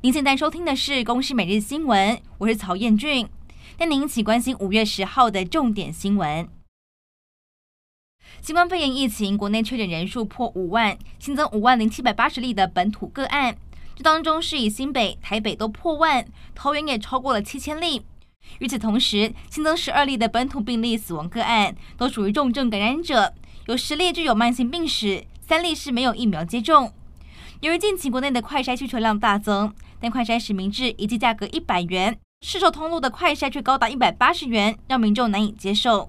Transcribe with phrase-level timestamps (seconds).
[0.00, 3.28] 您现在收听的是《公视每日新闻》，我是曹彦俊，
[3.76, 6.48] 带您一起关心五月十号的重点新闻。
[8.40, 13.56] 新冠肺炎疫情，国内确诊人数破五万，新增五万零七百八十例的本土个案，
[13.96, 16.24] 这当中是以新北、台北都破万，
[16.54, 18.02] 桃园也超过了七千例。
[18.60, 23.34] 与此同时，新增十二例的本土病例死亡个案，都属于重症感染者，
[23.66, 26.92] 有十例具有慢性病史，三例是没有疫苗接种。
[27.60, 36.08] 由于近期国内的快筛需求量大增，但快筛实名制一剂价格一百元，市售通路的快筛却高达一百八十元，让民众难以接受。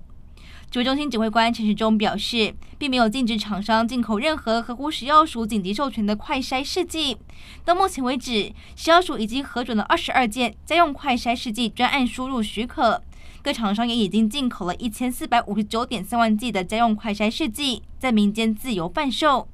[0.70, 7.18] 指挥中心指挥官陈时中表示，并没有禁止厂商进口任何合乎食药署紧急授权的快筛试剂。
[7.66, 13.02] 到目前为止，食药署已经核准了二十二件家用快筛试剂专案输入许可，
[13.42, 19.48] 各厂商也已经进口了一千四百五十九点三万剂的家用快筛试剂，在民间自由贩售。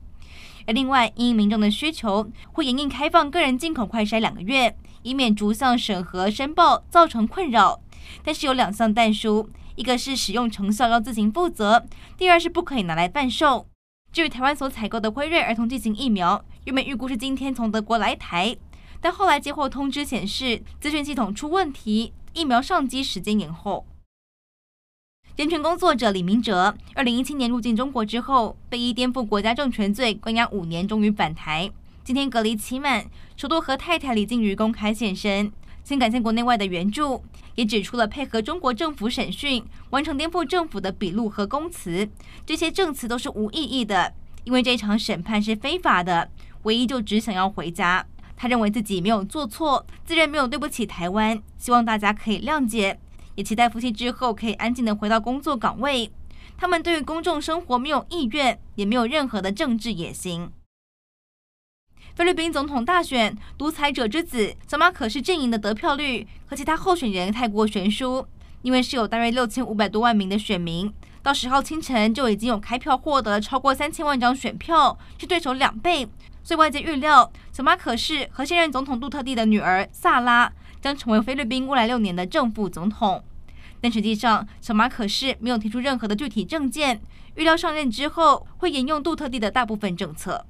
[0.68, 7.80] 而另外，因民众的需求，会延印开放个人进口快筛两个月，以免逐项审核申报造成困扰。
[8.24, 11.86] 但是有两项但书，一个是使用成效要自行负责，
[12.18, 13.68] 第二是不可以拿来贩售。
[14.12, 18.56] 至于台湾所采购的辉瑞儿童剂型疫苗，原本预估是今天从德国来台，
[19.02, 23.86] 但后来接获通知显示资讯系统出问题，疫苗上机时间延后。
[25.36, 31.70] 人权工作者李明哲，二零一七年入境中国之后，被以颠覆国家政权罪关押五年，终于返台。
[32.06, 33.06] 今天隔离期满，
[33.36, 35.52] 首度和太太李静瑜公开现身，
[35.84, 37.22] 先感谢国内外的援助，
[37.56, 42.08] 也指出了配合中国政府审讯，完成颠覆政府的笔录和供词，
[42.46, 44.14] 这些证词都是无意义的，
[44.46, 46.30] 因为这场审判是非法的，
[46.64, 48.06] 唯一就只想要回家。
[48.38, 52.98] 他认为自己没有做错，自认没有对不起台湾，希望大家可以谅解。
[53.36, 56.12] 也期待夫妻之后可以安静的回到工作岗位。
[56.58, 60.50] 他们对于公众生活没有意愿，也没有任何的政治野心。
[62.16, 68.26] 菲律宾总统大选，独裁者之子小马可是阵营的得票率和其他候选人太过悬殊，
[68.66, 76.10] 因为是有大约六千五百多万名的选民，到十号清晨就已经有开票获得超过三千万张选票，是对手两倍。
[76.44, 80.52] 所以外界预料，小马可是和现任总统杜特地的女儿萨拉。
[80.82, 83.24] 将成为菲律宾未来六年的正副总统，
[83.82, 87.02] 但实际上小马可是没有提出任何的具体政见，
[87.34, 90.46] 预料上任之后会沿用杜特地的大部分政策。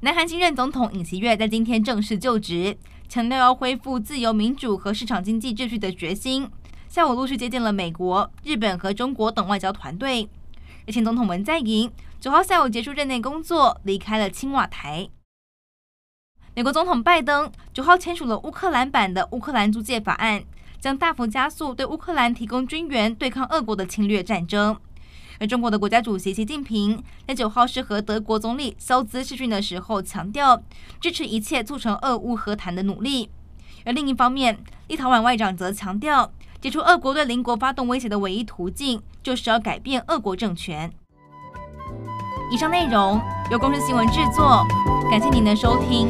[0.00, 2.76] 南韩新任总统尹锡悦在今天正式就职，
[3.08, 6.50] 强调要恢复自由民主和市场经济秩序的决心。
[6.92, 10.28] 下午陆续接见了美国、日本和中国等外交团队。
[10.86, 15.08] 而前总统文在寅九号下午结束任内工作，离开了青瓦台。
[16.54, 20.44] 美国总统拜登九号签署了乌克兰版的乌克兰租借法案，
[20.82, 24.78] 将大幅加速对乌克兰提供军援，对抗俄国的侵略战争。
[25.40, 30.62] 而中国的国家主席习近平在九号是和德国总理肖兹视讯的时候，强调
[31.00, 33.30] 支持一切促成俄乌和谈的努力。
[33.86, 36.30] 而另一方面，立陶宛外长则强调，
[36.62, 40.88] 解除俄国对邻国发动威胁的唯一途径，就是要改变俄国政权。
[42.52, 44.64] 以上内容由公司新闻制作，
[45.10, 46.08] 感谢您的收听。